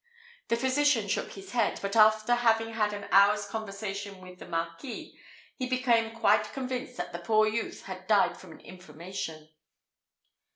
The 0.47 0.55
physician 0.57 1.07
shook 1.07 1.33
his 1.33 1.51
head; 1.51 1.77
but 1.79 1.95
after 1.95 2.33
having 2.33 2.73
had 2.73 2.91
an 2.91 3.05
hour's 3.11 3.45
conversation 3.45 4.19
with 4.19 4.39
the 4.39 4.47
marquis, 4.47 5.15
he 5.57 5.67
became 5.67 6.15
quite 6.15 6.51
convinced 6.53 6.97
that 6.97 7.13
the 7.13 7.19
poor 7.19 7.45
youth 7.47 7.83
had 7.83 8.07
died 8.07 8.31
of 8.31 8.43
an 8.45 8.61
inflammation. 8.61 9.49